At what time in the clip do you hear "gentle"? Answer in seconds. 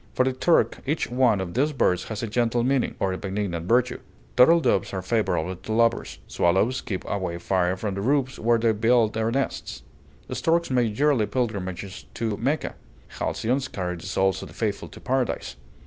2.27-2.63